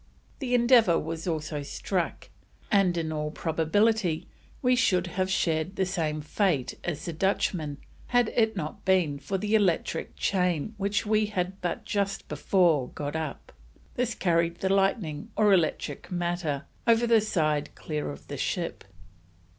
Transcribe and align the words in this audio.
The 0.39 0.55
Endeavour 0.55 0.97
was 0.97 1.27
also 1.27 1.61
struck: 1.61 2.29
"and 2.71 2.97
in 2.97 3.11
all 3.11 3.29
probability 3.29 4.27
we 4.63 4.75
should 4.75 5.05
have 5.05 5.29
shared 5.29 5.75
the 5.75 5.85
same 5.85 6.21
fate 6.21 6.73
as 6.83 7.05
the 7.05 7.13
Dutchman, 7.13 7.77
had 8.07 8.29
it 8.29 8.55
not 8.55 8.83
been 8.83 9.19
for 9.19 9.37
the 9.37 9.53
electric 9.53 10.15
chain 10.15 10.73
which 10.77 11.05
we 11.05 11.27
had 11.27 11.61
but 11.61 11.85
just 11.85 12.27
before 12.27 12.87
got 12.89 13.15
up; 13.15 13.51
this 13.93 14.15
carried 14.15 14.55
the 14.61 14.73
Lightning 14.73 15.29
or 15.35 15.53
Electrical 15.53 16.15
matter 16.15 16.65
over 16.87 17.05
the 17.05 17.21
side 17.21 17.75
clear 17.75 18.09
of 18.09 18.25
the 18.27 18.37
ship." 18.37 18.83